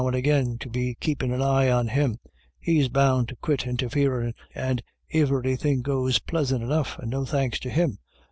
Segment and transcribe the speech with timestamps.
[0.03, 2.17] and agin, to be keepin' an eye on him,
[2.59, 4.81] he's bound to quit interfering and
[5.13, 7.99] iverythin' goes plisant enough, and no tftanks to him.